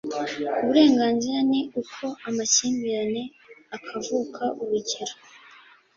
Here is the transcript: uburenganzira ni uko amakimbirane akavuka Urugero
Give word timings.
uburenganzira 0.61 1.39
ni 1.51 1.61
uko 1.81 2.03
amakimbirane 2.27 3.23
akavuka 3.75 4.43
Urugero 4.61 5.15